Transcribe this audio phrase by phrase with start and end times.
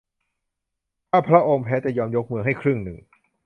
[1.09, 2.97] ถ้าพระองค์แพ้จะยอมยกเมืองให้ครึ่งหนึ่ง